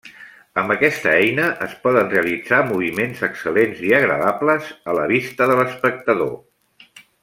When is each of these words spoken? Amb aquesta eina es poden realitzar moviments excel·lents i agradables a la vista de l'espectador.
Amb 0.61 0.71
aquesta 0.75 1.11
eina 1.17 1.49
es 1.65 1.75
poden 1.83 2.09
realitzar 2.15 2.61
moviments 2.71 3.23
excel·lents 3.29 3.85
i 3.91 3.95
agradables 4.01 4.75
a 4.95 4.99
la 5.01 5.09
vista 5.17 5.53
de 5.53 5.63
l'espectador. 5.63 6.39